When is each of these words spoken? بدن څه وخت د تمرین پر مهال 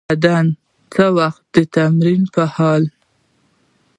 بدن 0.09 0.45
څه 0.93 1.05
وخت 1.17 1.41
د 1.55 1.57
تمرین 1.75 2.21
پر 2.33 2.45
مهال 2.51 2.83